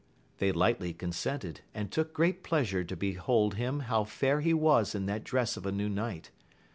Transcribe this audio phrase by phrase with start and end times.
[0.39, 5.05] They lightly consented, and took great pleasure to behold him how fair he was in
[5.05, 6.31] that dress of a new knight.